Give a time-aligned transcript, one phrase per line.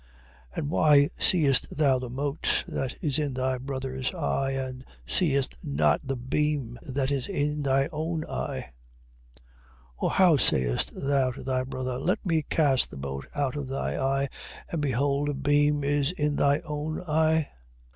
[0.53, 0.57] 7:3.
[0.57, 6.01] And why seest thou the mote that is in thy brother's eye; and seest not
[6.03, 8.71] the beam that is in thy own eye?
[9.35, 9.43] 7:4.
[9.99, 13.95] Or how sayest thou to thy brother: Let me cast the mote out of thy
[14.03, 14.29] eye;
[14.71, 17.49] and behold a beam is in thy own eye?